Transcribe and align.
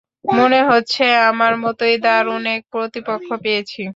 মনে 0.31 0.59
হচ্ছে 0.69 1.03
আমার 1.29 1.53
মতোই 1.63 1.95
দারুণ 2.03 2.43
এক 2.55 2.61
প্রতিপক্ষ 2.71 3.27
পেয়েছি। 3.43 3.81